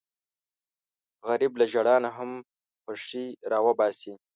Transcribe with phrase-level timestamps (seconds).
[1.27, 2.31] غریب له ژړا نه هم
[2.83, 4.13] خوښي راوباسي